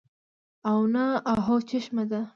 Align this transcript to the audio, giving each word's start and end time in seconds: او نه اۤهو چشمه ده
او 0.69 0.79
نه 0.93 1.05
اۤهو 1.33 1.55
چشمه 1.69 2.03
ده 2.11 2.21